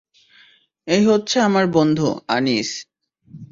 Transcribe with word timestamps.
এই 0.87 1.03
হচ্ছে 1.05 1.37
আমার 1.39 1.65
বন্ধু, 1.67 2.07
আনইস। 2.27 2.69